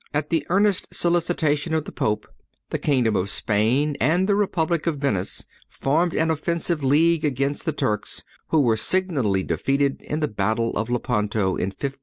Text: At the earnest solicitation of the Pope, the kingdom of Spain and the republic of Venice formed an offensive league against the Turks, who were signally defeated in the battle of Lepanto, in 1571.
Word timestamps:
At 0.15 0.31
the 0.31 0.47
earnest 0.49 0.87
solicitation 0.91 1.75
of 1.75 1.85
the 1.85 1.91
Pope, 1.91 2.25
the 2.71 2.79
kingdom 2.79 3.15
of 3.15 3.29
Spain 3.29 3.95
and 4.01 4.27
the 4.27 4.33
republic 4.33 4.87
of 4.87 4.97
Venice 4.97 5.45
formed 5.69 6.15
an 6.15 6.31
offensive 6.31 6.83
league 6.83 7.23
against 7.23 7.65
the 7.65 7.71
Turks, 7.71 8.23
who 8.47 8.61
were 8.61 8.77
signally 8.77 9.43
defeated 9.43 10.01
in 10.01 10.19
the 10.19 10.27
battle 10.27 10.75
of 10.75 10.89
Lepanto, 10.89 11.49
in 11.49 11.67
1571. 11.67 11.93